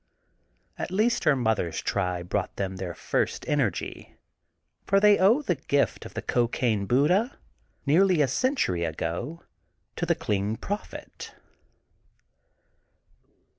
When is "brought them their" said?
2.27-2.95